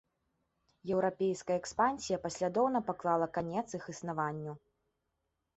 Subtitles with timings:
[0.93, 4.53] Еўрапейская экспансія паслядоўна паклала канец іх існаванню.